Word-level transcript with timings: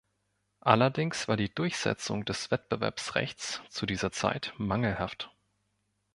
Allerdings 0.61 1.27
war 1.27 1.37
die 1.37 1.53
Durchsetzung 1.53 2.25
des 2.25 2.49
Wettbewerbsrechts 2.49 3.61
zu 3.69 3.85
dieser 3.85 4.11
Zeit 4.11 4.51
mangelhaft. 4.57 5.29